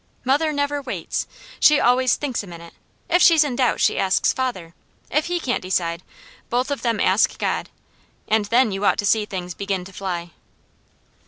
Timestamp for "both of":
6.49-6.81